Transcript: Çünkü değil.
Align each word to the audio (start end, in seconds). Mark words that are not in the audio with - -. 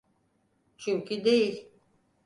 Çünkü 0.77 1.23
değil. 1.25 1.69